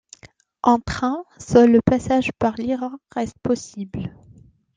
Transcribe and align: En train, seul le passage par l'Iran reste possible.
En 0.63 0.79
train, 0.79 1.23
seul 1.37 1.71
le 1.73 1.79
passage 1.79 2.31
par 2.39 2.55
l'Iran 2.57 2.97
reste 3.13 3.37
possible. 3.43 4.11